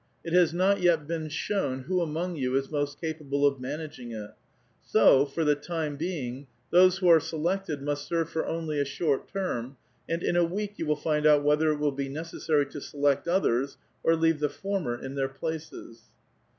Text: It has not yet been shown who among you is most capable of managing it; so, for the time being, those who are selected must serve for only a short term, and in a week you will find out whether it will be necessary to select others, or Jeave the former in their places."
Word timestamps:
It 0.23 0.33
has 0.33 0.51
not 0.51 0.81
yet 0.81 1.05
been 1.05 1.29
shown 1.29 1.81
who 1.83 2.01
among 2.01 2.35
you 2.35 2.55
is 2.55 2.71
most 2.71 2.99
capable 2.99 3.45
of 3.45 3.59
managing 3.61 4.11
it; 4.13 4.31
so, 4.81 5.27
for 5.27 5.43
the 5.45 5.53
time 5.53 5.95
being, 5.95 6.47
those 6.71 6.97
who 6.97 7.07
are 7.07 7.19
selected 7.19 7.83
must 7.83 8.07
serve 8.07 8.27
for 8.27 8.43
only 8.47 8.79
a 8.79 8.83
short 8.83 9.27
term, 9.31 9.77
and 10.09 10.23
in 10.23 10.35
a 10.35 10.43
week 10.43 10.73
you 10.79 10.87
will 10.87 10.95
find 10.95 11.27
out 11.27 11.43
whether 11.43 11.71
it 11.71 11.77
will 11.77 11.91
be 11.91 12.09
necessary 12.09 12.65
to 12.71 12.81
select 12.81 13.27
others, 13.27 13.77
or 14.03 14.13
Jeave 14.13 14.39
the 14.39 14.49
former 14.49 14.97
in 14.99 15.13
their 15.13 15.29
places." 15.29 16.01